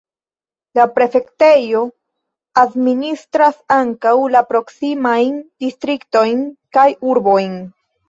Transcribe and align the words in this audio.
La 0.77 0.85
prefektejo 0.95 1.81
administras 2.63 3.61
ankaŭ 3.77 4.17
la 4.39 4.45
proksimajn 4.55 5.41
distriktojn 5.69 6.47
kaj 6.81 6.91
urbojn. 7.15 7.59